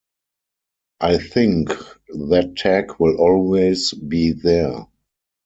[1.01, 1.69] I think
[2.07, 4.87] that tag will always be there.